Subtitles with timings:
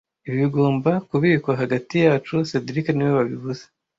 [0.25, 3.63] Ibi bigomba kubikwa hagati yacu cedric niwe wabivuze